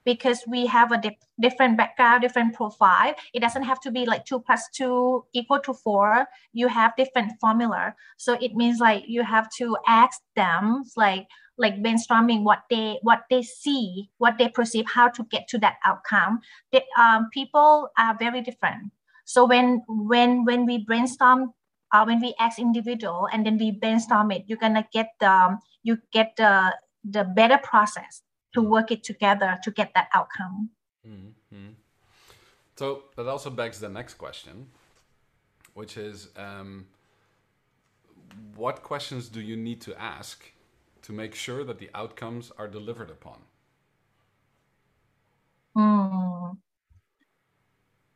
because 0.06 0.44
we 0.48 0.66
have 0.66 0.92
a 0.92 0.98
di- 0.98 1.18
different 1.40 1.78
background, 1.78 2.22
different 2.22 2.54
profile. 2.54 3.14
It 3.34 3.40
doesn't 3.40 3.64
have 3.64 3.80
to 3.82 3.92
be 3.92 4.06
like 4.06 4.26
two 4.26 4.40
plus 4.40 4.68
two 4.74 5.26
equal 5.34 5.60
to 5.62 5.74
four. 5.74 6.28
You 6.52 6.68
have 6.68 6.96
different 6.98 7.34
formula. 7.40 7.96
So 8.18 8.34
it 8.42 8.56
means 8.56 8.80
like 8.80 9.04
you 9.08 9.24
have 9.24 9.50
to 9.60 9.78
ask 9.88 10.20
them 10.36 10.84
like 10.98 11.28
like 11.58 11.76
brainstorming 11.76 12.44
what 12.44 12.64
they 12.70 13.00
what 13.04 13.24
they 13.30 13.44
see, 13.44 14.10
what 14.18 14.38
they 14.38 14.50
perceive, 14.50 14.86
how 14.94 15.08
to 15.10 15.24
get 15.26 15.48
to 15.50 15.58
that 15.60 15.76
outcome. 15.86 16.40
The, 16.72 16.82
um, 17.00 17.30
people 17.32 17.90
are 17.98 18.16
very 18.18 18.42
different. 18.42 18.92
So 19.26 19.46
when 19.46 19.84
when 19.88 20.46
when 20.46 20.66
we 20.66 20.84
brainstorm 20.84 21.54
uh, 21.94 22.04
when 22.06 22.20
we 22.20 22.34
ask 22.40 22.60
individual 22.60 23.28
and 23.32 23.46
then 23.46 23.58
we 23.58 23.72
brainstorm 23.72 24.32
it, 24.32 24.44
you're 24.48 24.58
gonna 24.58 24.88
get 24.92 25.12
the 25.20 25.58
you 25.84 25.98
get 26.12 26.36
the 26.38 26.76
the 27.04 27.24
better 27.24 27.58
process 27.58 28.22
to 28.54 28.62
work 28.62 28.92
it 28.92 29.04
together 29.04 29.58
to 29.64 29.72
get 29.72 29.92
that 29.96 30.08
outcome. 30.14 30.70
Mm-hmm. 31.08 31.70
So 32.76 33.04
that 33.16 33.28
also 33.28 33.50
begs 33.50 33.80
the 33.80 33.90
next 33.90 34.16
question, 34.16 34.68
which 35.74 35.98
is 35.98 36.30
um, 36.36 36.88
what 38.56 38.84
questions 38.84 39.30
do 39.30 39.42
you 39.42 39.56
need 39.56 39.82
to 39.82 40.00
ask 40.02 40.52
to 41.04 41.12
make 41.12 41.36
sure 41.36 41.64
that 41.64 41.80
the 41.80 41.90
outcomes 41.94 42.52
are 42.58 42.68
delivered 42.68 43.10
upon? 43.10 43.40
Hmm. 45.76 46.43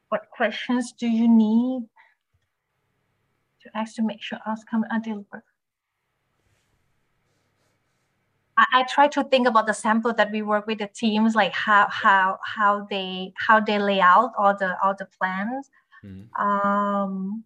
What 0.09 0.29
questions 0.31 0.93
do 0.93 1.07
you 1.07 1.27
need 1.27 1.89
to 3.61 3.77
ask 3.77 3.95
to 3.95 4.03
make 4.03 4.21
sure 4.21 4.39
outcomes 4.45 4.85
are 4.91 4.99
delivered? 4.99 5.43
I, 8.57 8.65
I 8.73 8.83
try 8.83 9.07
to 9.09 9.23
think 9.23 9.47
about 9.47 9.67
the 9.67 9.73
sample 9.73 10.13
that 10.13 10.31
we 10.31 10.41
work 10.41 10.65
with 10.65 10.79
the 10.79 10.87
teams, 10.87 11.35
like 11.35 11.53
how 11.53 11.87
how 11.89 12.39
how 12.43 12.87
they 12.89 13.33
how 13.37 13.59
they 13.59 13.79
lay 13.79 14.01
out 14.01 14.31
all 14.37 14.55
the 14.57 14.75
all 14.83 14.95
the 14.97 15.07
plans. 15.19 15.69
Mm-hmm. 16.03 16.43
Um, 16.43 17.43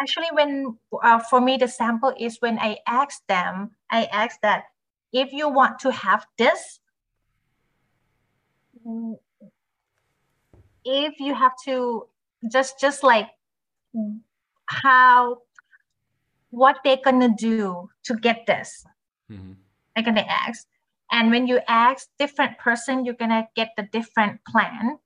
actually, 0.00 0.28
when 0.32 0.76
uh, 1.02 1.20
for 1.20 1.40
me 1.40 1.56
the 1.56 1.68
sample 1.68 2.12
is 2.18 2.38
when 2.40 2.58
I 2.58 2.78
ask 2.86 3.26
them, 3.26 3.70
I 3.90 4.04
ask 4.06 4.40
that 4.42 4.64
if 5.12 5.32
you 5.32 5.48
want 5.48 5.78
to 5.80 5.90
have 5.90 6.26
this, 6.38 6.80
if 10.84 11.18
you 11.20 11.34
have 11.34 11.52
to 11.64 12.06
just 12.50 12.80
just 12.80 13.02
like 13.02 13.28
how 14.66 15.38
what 16.50 16.78
they're 16.84 17.00
gonna 17.04 17.34
do 17.36 17.88
to 18.04 18.14
get 18.16 18.46
this. 18.46 18.84
Mm-hmm. 19.30 19.52
They're 19.94 20.04
gonna 20.04 20.26
ask, 20.28 20.66
and 21.10 21.30
when 21.30 21.46
you 21.46 21.60
ask 21.68 22.08
different 22.18 22.58
person, 22.58 23.04
you're 23.04 23.14
gonna 23.14 23.48
get 23.54 23.70
the 23.76 23.84
different 23.92 24.40
plan. 24.46 24.98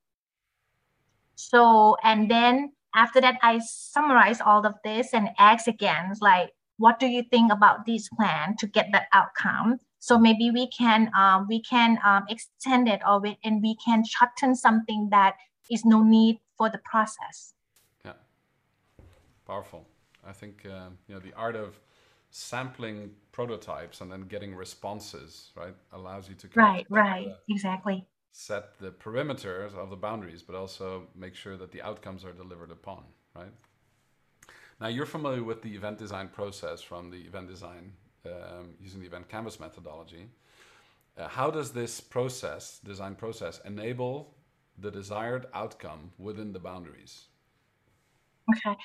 So 1.35 1.97
and 2.02 2.31
then 2.31 2.73
after 2.95 3.21
that, 3.21 3.38
I 3.43 3.59
summarize 3.59 4.40
all 4.40 4.64
of 4.64 4.75
this 4.85 5.12
and 5.12 5.31
ask 5.38 5.66
again, 5.66 6.14
like, 6.21 6.50
what 6.76 6.99
do 7.00 7.07
you 7.07 7.25
think 7.31 7.52
about 7.52 7.87
this 7.87 8.09
plan 8.09 8.57
to 8.59 8.66
get 8.66 8.88
that 8.93 9.07
outcome? 9.12 9.78
So 9.99 10.19
maybe 10.19 10.50
we 10.50 10.69
can 10.69 11.11
um, 11.16 11.47
we 11.49 11.62
can 11.62 11.99
um, 12.04 12.25
extend 12.28 12.88
it 12.88 13.00
or 13.07 13.21
we, 13.21 13.38
and 13.43 13.62
we 13.62 13.76
can 13.85 14.04
shorten 14.04 14.54
something 14.54 15.09
that 15.11 15.35
is 15.71 15.85
no 15.85 16.02
need 16.02 16.40
for 16.56 16.68
the 16.71 16.78
process. 16.78 17.54
Yeah, 18.04 18.12
powerful. 19.47 19.87
I 20.26 20.33
think 20.33 20.66
uh, 20.66 20.88
you 21.06 21.14
know 21.14 21.21
the 21.21 21.35
art 21.35 21.56
of 21.56 21.78
sampling 22.30 23.11
prototypes 23.30 24.00
and 24.00 24.11
then 24.11 24.23
getting 24.23 24.56
responses 24.56 25.50
right 25.56 25.75
allows 25.92 26.28
you 26.28 26.35
to 26.35 26.49
right 26.56 26.85
right. 26.90 27.28
uh, 27.28 27.35
exactly. 27.49 28.04
set 28.33 28.76
the 28.80 28.90
perimeters 28.90 29.73
of 29.75 29.88
the 29.88 29.97
boundaries 29.97 30.42
but 30.42 30.56
also 30.56 31.06
make 31.14 31.37
sure 31.37 31.56
that 31.56 31.71
the 31.71 31.80
outcomes 31.80 32.25
are 32.25 32.33
delivered 32.33 32.73
upon 32.73 33.04
right? 33.37 33.52
Now 34.80 34.88
you're 34.88 35.06
familiar 35.06 35.44
with 35.44 35.62
the 35.62 35.75
event 35.76 35.99
design 35.99 36.28
process 36.28 36.83
from 36.83 37.11
the 37.11 37.18
event 37.18 37.49
design 37.49 37.92
um, 38.26 38.75
using 38.80 39.00
the 39.00 39.06
event 39.06 39.28
canvas 39.28 39.61
methodology. 39.61 40.26
Uh, 41.16 41.28
how 41.28 41.50
does 41.50 41.71
this 41.71 42.00
process 42.00 42.80
design 42.85 43.14
process 43.14 43.61
enable 43.64 44.35
the 44.78 44.90
desired 44.90 45.47
outcome 45.54 46.12
within 46.19 46.52
the 46.52 46.59
boundaries. 46.59 47.28
Okay. 48.50 48.76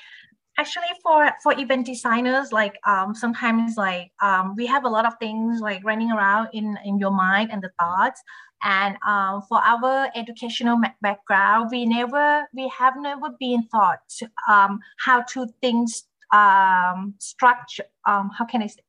Actually 0.58 0.92
for 1.02 1.32
for 1.42 1.58
event 1.58 1.86
designers 1.86 2.52
like 2.52 2.76
um, 2.86 3.16
sometimes 3.16 3.78
like 3.78 4.12
um, 4.22 4.56
we 4.58 4.66
have 4.66 4.84
a 4.84 4.90
lot 4.90 5.06
of 5.06 5.14
things 5.20 5.62
like 5.62 5.84
running 5.86 6.12
around 6.12 6.50
in 6.54 6.78
in 6.84 7.00
your 7.00 7.12
mind 7.12 7.52
and 7.52 7.62
the 7.62 7.72
thoughts. 7.80 8.22
And 8.62 8.98
um, 9.08 9.42
for 9.48 9.60
our 9.64 10.10
educational 10.16 10.82
background 11.02 11.70
we 11.72 11.86
never 11.86 12.46
we 12.54 12.68
have 12.78 12.96
never 12.98 13.30
been 13.40 13.68
taught 13.70 14.04
um, 14.50 14.80
how 14.98 15.22
to 15.34 15.48
think 15.62 15.90
um, 16.34 17.16
structure 17.20 17.86
um, 18.06 18.30
how 18.38 18.46
can 18.46 18.62
i 18.62 18.68
say? 18.68 18.82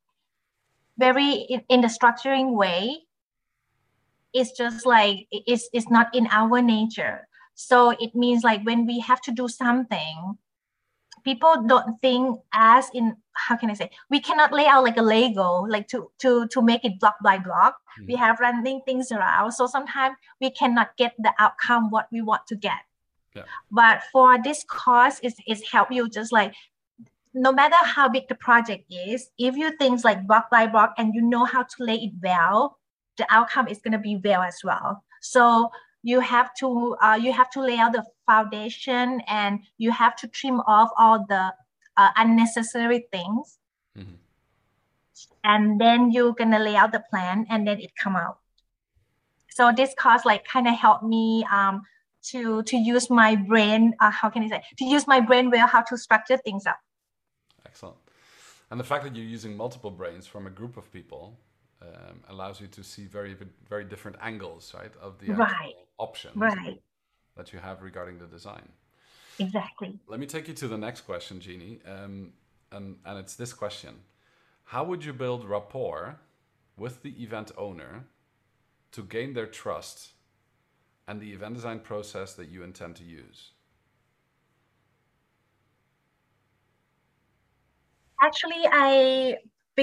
Very 0.98 1.46
in, 1.48 1.62
in 1.68 1.80
the 1.82 1.88
structuring 1.88 2.56
way 2.56 3.06
it's 4.32 4.52
just 4.52 4.86
like 4.86 5.26
it's, 5.30 5.68
it's 5.72 5.90
not 5.90 6.14
in 6.14 6.26
our 6.30 6.62
nature 6.62 7.26
so 7.54 7.90
it 7.90 8.14
means 8.14 8.44
like 8.44 8.62
when 8.64 8.86
we 8.86 9.00
have 9.00 9.20
to 9.20 9.32
do 9.32 9.48
something 9.48 10.38
people 11.24 11.62
don't 11.66 12.00
think 12.00 12.40
as 12.54 12.88
in 12.94 13.16
how 13.32 13.56
can 13.56 13.70
I 13.70 13.74
say 13.74 13.90
we 14.10 14.20
cannot 14.20 14.52
lay 14.52 14.66
out 14.66 14.84
like 14.84 14.96
a 14.96 15.02
Lego 15.02 15.66
like 15.68 15.88
to 15.88 16.10
to 16.18 16.46
to 16.48 16.62
make 16.62 16.84
it 16.84 16.98
block 17.00 17.16
by 17.22 17.38
block. 17.38 17.76
Mm-hmm. 17.98 18.06
We 18.06 18.16
have 18.16 18.40
running 18.40 18.80
things 18.86 19.12
around, 19.12 19.52
so 19.52 19.66
sometimes 19.66 20.16
we 20.40 20.50
cannot 20.50 20.96
get 20.96 21.14
the 21.18 21.32
outcome 21.38 21.90
what 21.90 22.08
we 22.12 22.22
want 22.22 22.46
to 22.48 22.56
get. 22.56 22.80
Yeah. 23.34 23.44
But 23.70 24.02
for 24.12 24.42
this 24.42 24.64
course, 24.64 25.20
is 25.22 25.34
is 25.46 25.62
help 25.70 25.92
you 25.92 26.08
just 26.08 26.32
like 26.32 26.54
no 27.32 27.52
matter 27.52 27.76
how 27.82 28.08
big 28.08 28.26
the 28.28 28.34
project 28.34 28.84
is, 28.90 29.30
if 29.38 29.56
you 29.56 29.70
things 29.76 30.04
like 30.04 30.26
block 30.26 30.50
by 30.50 30.66
block 30.66 30.94
and 30.98 31.14
you 31.14 31.22
know 31.22 31.44
how 31.44 31.62
to 31.62 31.76
lay 31.78 31.94
it 31.94 32.12
well, 32.22 32.78
the 33.20 33.26
outcome 33.30 33.68
is 33.68 33.80
gonna 33.84 34.04
be 34.10 34.16
well 34.24 34.42
as 34.42 34.58
well. 34.64 35.04
So 35.20 35.70
you 36.02 36.20
have 36.20 36.54
to 36.54 36.96
uh, 37.02 37.18
you 37.20 37.32
have 37.32 37.50
to 37.50 37.60
lay 37.60 37.76
out 37.76 37.92
the 37.92 38.04
foundation 38.26 39.20
and 39.26 39.60
you 39.78 39.90
have 39.90 40.16
to 40.16 40.28
trim 40.28 40.60
off 40.60 40.90
all 40.96 41.24
the 41.28 41.52
uh, 41.96 42.10
unnecessary 42.16 43.06
things 43.12 43.58
mm-hmm. 43.98 44.14
and 45.44 45.80
then 45.80 46.10
you're 46.10 46.32
gonna 46.32 46.58
lay 46.58 46.76
out 46.76 46.92
the 46.92 47.02
plan 47.10 47.46
and 47.50 47.66
then 47.66 47.78
it 47.80 47.90
come 48.02 48.16
out 48.16 48.38
so 49.50 49.72
this 49.76 49.92
course 49.98 50.24
like 50.24 50.44
kind 50.44 50.66
of 50.66 50.74
helped 50.74 51.04
me 51.04 51.44
um, 51.52 51.82
to 52.22 52.62
to 52.62 52.76
use 52.76 53.10
my 53.10 53.36
brain 53.36 53.92
uh, 54.00 54.10
how 54.10 54.30
can 54.30 54.42
i 54.42 54.48
say 54.48 54.62
to 54.78 54.84
use 54.84 55.06
my 55.06 55.20
brain 55.20 55.50
well 55.50 55.66
how 55.66 55.82
to 55.82 55.98
structure 55.98 56.38
things 56.38 56.66
up 56.66 56.78
excellent 57.66 57.96
and 58.70 58.78
the 58.78 58.84
fact 58.84 59.04
that 59.04 59.14
you're 59.14 59.24
using 59.24 59.56
multiple 59.56 59.90
brains 59.90 60.26
from 60.26 60.46
a 60.46 60.50
group 60.50 60.76
of 60.76 60.90
people 60.92 61.36
um, 61.82 62.22
allows 62.28 62.60
you 62.60 62.66
to 62.66 62.82
see 62.82 63.06
very 63.06 63.36
very 63.68 63.84
different 63.84 64.16
angles 64.20 64.74
right 64.76 64.92
of 65.00 65.18
the 65.18 65.32
right. 65.32 65.74
options 65.98 66.36
right. 66.36 66.80
that 67.36 67.52
you 67.52 67.58
have 67.58 67.82
regarding 67.82 68.18
the 68.18 68.26
design 68.26 68.68
exactly 69.38 69.98
let 70.06 70.20
me 70.20 70.26
take 70.26 70.46
you 70.48 70.54
to 70.54 70.68
the 70.68 70.76
next 70.76 71.02
question 71.02 71.40
jeannie 71.40 71.80
um, 71.86 72.32
and, 72.72 72.96
and 73.04 73.18
it's 73.18 73.34
this 73.34 73.52
question 73.52 73.94
how 74.64 74.84
would 74.84 75.04
you 75.04 75.12
build 75.12 75.44
rapport 75.44 76.20
with 76.76 77.02
the 77.02 77.22
event 77.22 77.50
owner 77.56 78.04
to 78.92 79.02
gain 79.02 79.32
their 79.32 79.46
trust 79.46 80.10
and 81.08 81.20
the 81.20 81.32
event 81.32 81.54
design 81.54 81.80
process 81.80 82.34
that 82.34 82.48
you 82.48 82.62
intend 82.62 82.94
to 82.96 83.04
use 83.04 83.52
actually 88.22 88.66
i 88.70 89.34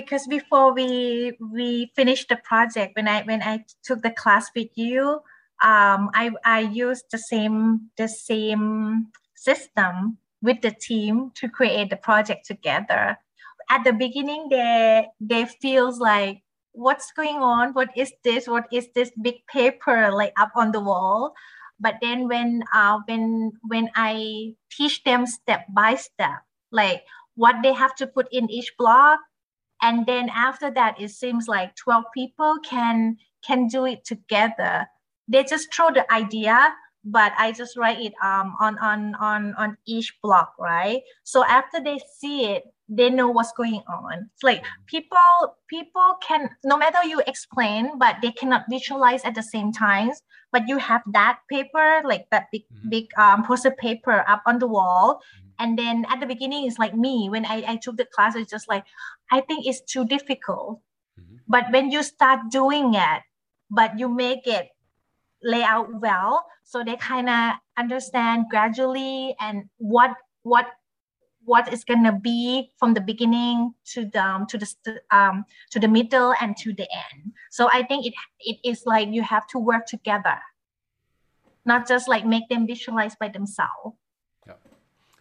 because 0.01 0.27
before 0.27 0.73
we 0.73 1.33
we 1.41 1.91
finished 1.95 2.29
the 2.29 2.37
project 2.45 2.93
when 2.95 3.07
I 3.07 3.23
when 3.23 3.41
I 3.41 3.65
took 3.83 4.05
the 4.05 4.13
class 4.13 4.45
with 4.55 4.69
you, 4.75 5.25
um, 5.65 6.13
I 6.13 6.29
I 6.45 6.69
used 6.69 7.09
the 7.09 7.17
same 7.17 7.89
the 7.97 8.07
same 8.07 9.07
system 9.33 10.17
with 10.41 10.61
the 10.61 10.69
team 10.69 11.31
to 11.41 11.49
create 11.49 11.89
the 11.89 11.97
project 11.97 12.45
together. 12.45 13.17
At 13.69 13.83
the 13.83 13.93
beginning, 13.93 14.49
they 14.53 15.07
they 15.19 15.45
feels 15.45 15.97
like 15.97 16.45
what's 16.77 17.11
going 17.17 17.41
on? 17.41 17.73
What 17.73 17.89
is 17.97 18.13
this? 18.23 18.47
What 18.47 18.69
is 18.71 18.85
this 18.93 19.09
big 19.17 19.41
paper 19.49 20.13
like 20.13 20.33
up 20.37 20.53
on 20.53 20.71
the 20.71 20.81
wall? 20.81 21.33
But 21.81 21.97
then 22.05 22.29
when 22.29 22.61
uh, 22.69 23.01
when 23.09 23.51
when 23.65 23.89
I 23.97 24.53
teach 24.69 25.01
them 25.03 25.25
step 25.25 25.65
by 25.73 25.97
step, 25.97 26.45
like 26.69 27.01
what 27.33 27.57
they 27.65 27.73
have 27.73 27.97
to 27.97 28.05
put 28.05 28.29
in 28.31 28.49
each 28.49 28.77
block, 28.77 29.19
and 29.81 30.05
then 30.05 30.29
after 30.29 30.71
that, 30.71 30.99
it 30.99 31.09
seems 31.09 31.47
like 31.47 31.75
twelve 31.75 32.05
people 32.13 32.57
can 32.63 33.17
can 33.45 33.67
do 33.67 33.85
it 33.85 34.05
together. 34.05 34.87
They 35.27 35.43
just 35.43 35.73
throw 35.73 35.91
the 35.91 36.11
idea, 36.11 36.73
but 37.03 37.33
I 37.37 37.51
just 37.51 37.77
write 37.77 37.99
it 37.99 38.13
um, 38.23 38.55
on 38.59 38.77
on 38.79 39.15
on 39.15 39.53
on 39.55 39.77
each 39.85 40.13
block, 40.21 40.53
right? 40.59 41.01
So 41.23 41.45
after 41.45 41.79
they 41.83 41.99
see 42.19 42.45
it, 42.45 42.63
they 42.89 43.09
know 43.09 43.29
what's 43.29 43.51
going 43.51 43.83
on. 43.87 44.29
It's 44.33 44.43
like 44.43 44.63
people 44.87 45.17
people 45.69 46.15
can 46.25 46.49
no 46.63 46.77
matter 46.77 47.03
you 47.03 47.21
explain, 47.27 47.97
but 47.97 48.17
they 48.21 48.31
cannot 48.31 48.65
visualize 48.69 49.23
at 49.23 49.35
the 49.35 49.43
same 49.43 49.71
times. 49.71 50.21
But 50.51 50.67
you 50.67 50.77
have 50.77 51.01
that 51.11 51.39
paper, 51.51 52.01
like 52.05 52.27
that 52.31 52.47
big 52.51 52.63
mm-hmm. 52.73 52.89
big 52.89 53.05
um 53.17 53.45
poster 53.45 53.71
paper 53.71 54.23
up 54.27 54.41
on 54.45 54.59
the 54.59 54.67
wall. 54.67 55.21
And 55.59 55.77
then 55.77 56.05
at 56.09 56.19
the 56.19 56.25
beginning, 56.25 56.67
it's 56.67 56.77
like 56.77 56.95
me 56.95 57.29
when 57.29 57.45
I, 57.45 57.63
I 57.67 57.75
took 57.77 57.97
the 57.97 58.05
class, 58.05 58.35
it's 58.35 58.51
just 58.51 58.69
like 58.69 58.85
I 59.31 59.41
think 59.41 59.65
it's 59.65 59.81
too 59.81 60.05
difficult. 60.05 60.79
Mm-hmm. 61.19 61.37
But 61.47 61.65
when 61.71 61.91
you 61.91 62.03
start 62.03 62.51
doing 62.51 62.93
it, 62.93 63.21
but 63.69 63.97
you 63.99 64.07
make 64.07 64.47
it 64.47 64.69
lay 65.43 65.63
out 65.63 65.87
well, 66.01 66.45
so 66.63 66.83
they 66.83 66.95
kind 66.95 67.29
of 67.29 67.53
understand 67.77 68.45
gradually 68.49 69.35
and 69.39 69.69
what 69.77 70.11
what 70.43 70.67
what 71.47 71.71
is 71.71 71.85
going 71.85 72.03
to 72.03 72.11
be 72.11 72.71
from 72.77 72.93
the 72.93 72.99
beginning 72.99 73.73
to 73.85 74.05
the 74.05 74.21
um, 74.21 74.45
to 74.47 74.57
the 74.57 74.67
um, 75.11 75.45
to 75.71 75.79
the 75.79 75.87
middle 75.87 76.33
and 76.41 76.57
to 76.57 76.73
the 76.73 76.87
end. 76.91 77.31
So 77.49 77.69
I 77.71 77.83
think 77.83 78.05
it 78.05 78.13
it 78.39 78.57
is 78.63 78.83
like 78.85 79.07
you 79.09 79.23
have 79.23 79.47
to 79.47 79.59
work 79.59 79.85
together, 79.87 80.37
not 81.65 81.87
just 81.87 82.07
like 82.07 82.25
make 82.25 82.49
them 82.49 82.67
visualize 82.67 83.15
by 83.15 83.29
themselves. 83.29 83.95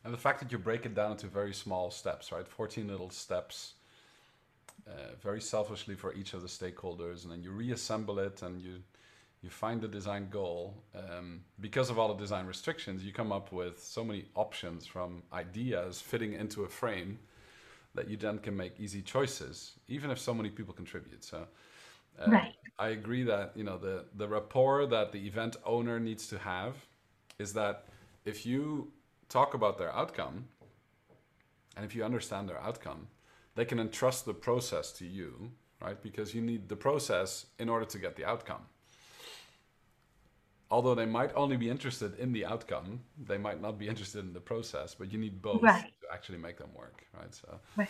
And 0.06 0.14
the 0.14 0.18
fact 0.18 0.38
that 0.38 0.52
you 0.52 0.58
break 0.58 0.86
it 0.86 0.94
down 0.94 1.10
into 1.10 1.26
very 1.26 1.52
small 1.52 1.90
steps, 1.90 2.30
right? 2.30 2.46
Fourteen 2.46 2.86
little 2.86 3.10
steps. 3.10 3.74
Uh, 4.88 5.16
very 5.20 5.40
selfishly 5.40 5.96
for 5.96 6.14
each 6.14 6.32
of 6.32 6.42
the 6.42 6.46
stakeholders, 6.46 7.24
and 7.24 7.32
then 7.32 7.42
you 7.42 7.50
reassemble 7.50 8.20
it 8.20 8.40
and 8.42 8.62
you 8.62 8.74
you 9.42 9.50
find 9.50 9.80
the 9.80 9.88
design 9.88 10.28
goal. 10.30 10.74
Um, 10.94 11.40
because 11.60 11.90
of 11.90 11.98
all 11.98 12.06
the 12.14 12.20
design 12.22 12.46
restrictions, 12.46 13.04
you 13.04 13.12
come 13.12 13.32
up 13.32 13.50
with 13.50 13.82
so 13.82 14.04
many 14.04 14.26
options 14.36 14.86
from 14.86 15.24
ideas 15.32 16.00
fitting 16.00 16.34
into 16.34 16.62
a 16.62 16.68
frame 16.68 17.18
that 17.96 18.08
you 18.08 18.16
then 18.16 18.38
can 18.38 18.56
make 18.56 18.78
easy 18.78 19.02
choices, 19.02 19.72
even 19.88 20.12
if 20.12 20.20
so 20.20 20.32
many 20.32 20.50
people 20.50 20.72
contribute. 20.72 21.24
So. 21.24 21.48
Uh, 22.18 22.30
right. 22.30 22.54
I 22.78 22.88
agree 22.88 23.24
that 23.24 23.52
you 23.56 23.64
know 23.64 23.76
the 23.76 24.04
the 24.14 24.28
rapport 24.28 24.86
that 24.86 25.10
the 25.10 25.26
event 25.26 25.56
owner 25.64 25.98
needs 25.98 26.28
to 26.28 26.38
have 26.38 26.74
is 27.38 27.52
that 27.54 27.86
if 28.24 28.46
you 28.46 28.92
talk 29.28 29.54
about 29.54 29.78
their 29.78 29.94
outcome 29.94 30.46
and 31.76 31.84
if 31.84 31.94
you 31.94 32.04
understand 32.04 32.48
their 32.48 32.60
outcome, 32.60 33.08
they 33.54 33.64
can 33.64 33.78
entrust 33.78 34.24
the 34.24 34.32
process 34.32 34.92
to 34.92 35.06
you, 35.06 35.50
right? 35.82 36.02
Because 36.02 36.34
you 36.34 36.40
need 36.40 36.68
the 36.68 36.76
process 36.76 37.46
in 37.58 37.68
order 37.68 37.84
to 37.84 37.98
get 37.98 38.16
the 38.16 38.24
outcome 38.24 38.62
although 40.70 40.94
they 40.94 41.06
might 41.06 41.30
only 41.34 41.56
be 41.56 41.70
interested 41.70 42.18
in 42.18 42.32
the 42.32 42.44
outcome, 42.44 43.00
they 43.26 43.38
might 43.38 43.60
not 43.60 43.78
be 43.78 43.88
interested 43.88 44.24
in 44.24 44.32
the 44.32 44.40
process. 44.40 44.94
But 44.94 45.12
you 45.12 45.18
need 45.18 45.40
both 45.42 45.62
right. 45.62 45.92
to 46.00 46.06
actually 46.12 46.38
make 46.38 46.58
them 46.58 46.70
work, 46.74 47.06
right? 47.16 47.34
So, 47.34 47.60
right, 47.76 47.88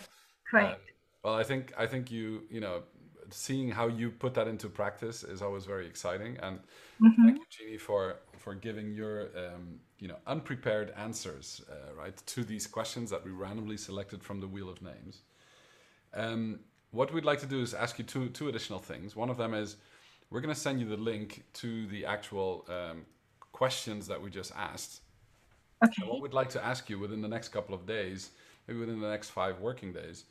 right. 0.53 0.73
Uh, 0.73 0.75
well, 1.23 1.35
I 1.35 1.43
think 1.43 1.73
I 1.77 1.87
think 1.87 2.11
you 2.11 2.43
you 2.49 2.61
know 2.61 2.83
seeing 3.29 3.69
how 3.69 3.87
you 3.87 4.09
put 4.09 4.33
that 4.35 4.47
into 4.47 4.69
practice 4.69 5.23
is 5.23 5.41
always 5.41 5.65
very 5.65 5.85
exciting. 5.85 6.37
And 6.41 6.59
mm-hmm. 7.01 7.25
thank 7.25 7.37
you, 7.37 7.45
Jeannie, 7.49 7.77
for 7.77 8.17
for 8.37 8.53
giving 8.53 8.93
your 8.93 9.29
um, 9.37 9.79
you 9.99 10.07
know 10.07 10.17
unprepared 10.27 10.93
answers 10.97 11.61
uh, 11.71 11.93
right 11.95 12.15
to 12.25 12.43
these 12.43 12.67
questions 12.67 13.09
that 13.09 13.23
we 13.25 13.31
randomly 13.31 13.77
selected 13.77 14.23
from 14.23 14.39
the 14.39 14.47
wheel 14.47 14.69
of 14.69 14.81
names. 14.81 15.21
Um, 16.13 16.59
what 16.91 17.13
we'd 17.13 17.25
like 17.25 17.39
to 17.41 17.45
do 17.45 17.61
is 17.61 17.73
ask 17.73 17.99
you 17.99 18.05
two 18.05 18.29
two 18.29 18.47
additional 18.49 18.79
things. 18.79 19.15
One 19.15 19.29
of 19.29 19.37
them 19.37 19.53
is 19.53 19.77
we're 20.29 20.41
going 20.41 20.53
to 20.53 20.59
send 20.59 20.79
you 20.79 20.87
the 20.87 20.97
link 20.97 21.43
to 21.53 21.87
the 21.87 22.05
actual 22.05 22.65
um, 22.69 23.05
questions 23.51 24.07
that 24.07 24.21
we 24.21 24.29
just 24.29 24.51
asked. 24.55 25.01
Okay. 25.83 25.93
And 26.01 26.09
what 26.09 26.21
we'd 26.21 26.33
like 26.33 26.49
to 26.49 26.63
ask 26.63 26.89
you 26.89 26.99
within 26.99 27.21
the 27.21 27.27
next 27.27 27.49
couple 27.49 27.73
of 27.73 27.85
days, 27.85 28.31
maybe 28.67 28.79
within 28.79 28.99
the 28.99 29.09
next 29.09 29.29
five 29.29 29.59
working 29.59 29.93
days, 29.93 30.25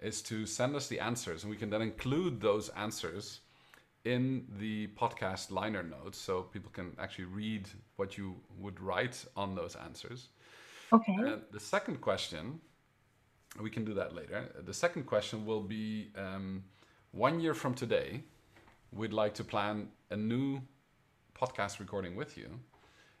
is 0.00 0.22
to 0.22 0.46
send 0.46 0.74
us 0.74 0.88
the 0.88 1.00
answers, 1.00 1.42
and 1.42 1.50
we 1.50 1.56
can 1.56 1.70
then 1.70 1.82
include 1.82 2.40
those 2.40 2.68
answers 2.70 3.40
in 4.14 4.46
the 4.58 4.88
podcast 4.88 5.50
liner 5.50 5.82
notes, 5.82 6.18
so 6.18 6.42
people 6.42 6.70
can 6.72 6.96
actually 6.98 7.26
read 7.26 7.68
what 7.96 8.16
you 8.18 8.36
would 8.58 8.80
write 8.80 9.24
on 9.36 9.54
those 9.54 9.76
answers. 9.76 10.28
Okay. 10.92 11.16
And 11.18 11.42
the 11.52 11.60
second 11.60 12.00
question, 12.00 12.60
we 13.60 13.70
can 13.70 13.84
do 13.84 13.94
that 13.94 14.14
later. 14.14 14.40
The 14.64 14.74
second 14.74 15.04
question 15.04 15.44
will 15.44 15.60
be 15.62 16.10
um, 16.16 16.64
one 17.12 17.40
year 17.40 17.54
from 17.54 17.74
today 17.74 18.22
we'd 18.92 19.12
like 19.12 19.34
to 19.34 19.44
plan 19.44 19.88
a 20.10 20.16
new 20.16 20.60
podcast 21.38 21.78
recording 21.78 22.16
with 22.16 22.36
you 22.36 22.48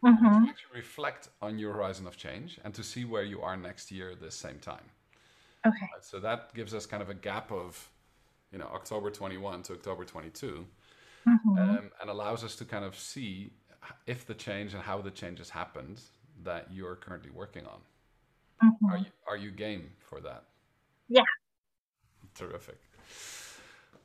mm-hmm. 0.04 0.44
to 0.44 0.50
actually 0.50 0.74
reflect 0.74 1.28
on 1.42 1.58
your 1.58 1.72
horizon 1.72 2.06
of 2.06 2.16
change 2.16 2.58
and 2.64 2.74
to 2.74 2.82
see 2.82 3.04
where 3.04 3.22
you 3.22 3.40
are 3.42 3.56
next 3.56 3.90
year 3.90 4.10
at 4.10 4.20
the 4.20 4.30
same 4.30 4.58
time. 4.58 4.84
Okay. 5.66 5.86
So 6.00 6.18
that 6.20 6.54
gives 6.54 6.74
us 6.74 6.86
kind 6.86 7.02
of 7.02 7.10
a 7.10 7.14
gap 7.14 7.52
of, 7.52 7.90
you 8.52 8.58
know, 8.58 8.70
October 8.72 9.10
21 9.10 9.62
to 9.64 9.74
October 9.74 10.04
22, 10.04 10.66
mm-hmm. 11.28 11.58
um, 11.58 11.90
and 12.00 12.10
allows 12.10 12.44
us 12.44 12.56
to 12.56 12.64
kind 12.64 12.84
of 12.84 12.96
see 12.96 13.50
if 14.06 14.26
the 14.26 14.34
change 14.34 14.74
and 14.74 14.82
how 14.82 15.00
the 15.00 15.10
change 15.10 15.38
has 15.38 15.50
happened 15.50 16.00
that 16.44 16.66
you're 16.72 16.96
currently 16.96 17.30
working 17.30 17.64
on. 17.66 17.80
Mm-hmm. 18.62 18.86
Are 18.86 18.98
you 18.98 19.06
are 19.28 19.36
you 19.36 19.50
game 19.50 19.90
for 19.98 20.20
that? 20.20 20.44
Yeah. 21.08 21.22
Terrific. 22.34 22.78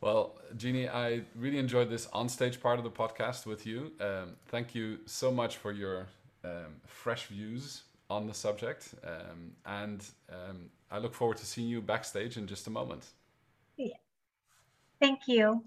Well, 0.02 0.36
Jeannie, 0.58 0.90
I 0.90 1.22
really 1.36 1.60
enjoyed 1.60 1.90
this 1.90 2.08
onstage 2.08 2.60
part 2.60 2.78
of 2.78 2.84
the 2.84 2.92
podcast 2.92 3.46
with 3.46 3.66
you. 3.66 3.94
Um, 4.02 4.36
thank 4.48 4.76
you 4.76 5.00
so 5.06 5.32
much 5.32 5.58
for 5.58 5.72
your 5.72 6.08
um, 6.44 6.82
fresh 6.86 7.28
views 7.28 7.84
on 8.10 8.28
the 8.28 8.34
subject. 8.34 8.96
Um, 9.06 9.54
and 9.66 10.06
um, 10.30 10.70
I 10.92 10.98
look 10.98 11.14
forward 11.14 11.38
to 11.38 11.46
seeing 11.46 11.70
you 11.70 11.82
backstage 11.82 12.38
in 12.38 12.48
just 12.48 12.68
a 12.68 12.70
moment. 12.70 13.06
Yeah. 13.78 13.96
Thank 15.00 15.22
you. 15.28 15.64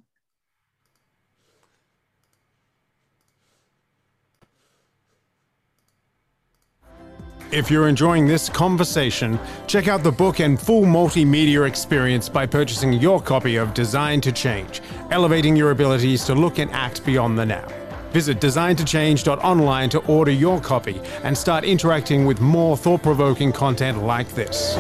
If 7.57 7.71
you're 7.71 7.88
enjoying 7.88 8.27
this 8.27 8.51
conversation, 8.51 9.40
check 9.66 9.88
out 9.88 10.03
the 10.03 10.12
book 10.12 10.40
and 10.40 10.61
full 10.61 10.83
multimedia 10.83 11.66
experience 11.66 12.29
by 12.29 12.45
purchasing 12.45 12.92
your 12.92 13.19
copy 13.19 13.57
of 13.57 13.73
Design 13.73 14.21
to 14.21 14.31
Change, 14.31 14.83
elevating 15.11 15.57
your 15.57 15.71
abilities 15.71 16.27
to 16.27 16.35
look 16.35 16.59
and 16.59 16.71
act 16.73 17.03
beyond 17.07 17.38
the 17.38 17.47
now. 17.47 17.66
Visit 18.12 18.40
designtochange.online 18.40 19.88
to 19.88 20.01
order 20.01 20.33
your 20.33 20.61
copy 20.61 21.01
and 21.23 21.37
start 21.37 21.64
interacting 21.64 22.27
with 22.27 22.42
more 22.42 22.77
thought 22.77 23.03
provoking 23.03 23.53
content 23.53 24.03
like 24.03 24.29
this. 24.35 24.75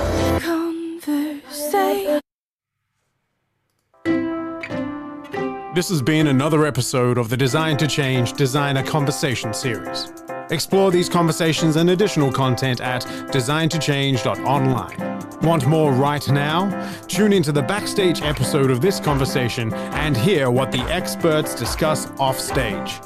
This 5.74 5.88
has 5.88 6.02
been 6.02 6.26
another 6.26 6.66
episode 6.66 7.16
of 7.16 7.30
the 7.30 7.38
Design 7.38 7.78
to 7.78 7.86
Change 7.86 8.34
Designer 8.34 8.82
Conversation 8.82 9.54
series. 9.54 10.12
Explore 10.50 10.92
these 10.92 11.08
conversations 11.08 11.76
and 11.76 11.90
additional 11.90 12.30
content 12.30 12.80
at 12.80 13.02
designtochange.online. 13.02 15.40
Want 15.40 15.66
more 15.66 15.92
right 15.92 16.28
now? 16.30 16.90
Tune 17.08 17.32
into 17.32 17.52
the 17.52 17.62
backstage 17.62 18.22
episode 18.22 18.70
of 18.70 18.80
this 18.80 19.00
conversation 19.00 19.74
and 19.74 20.16
hear 20.16 20.50
what 20.50 20.70
the 20.70 20.82
experts 20.82 21.54
discuss 21.54 22.10
offstage. 22.18 23.00